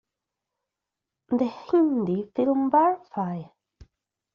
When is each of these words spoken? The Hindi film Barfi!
The 1.29 1.45
Hindi 1.45 2.19
film 2.33 2.71
Barfi! 2.71 3.51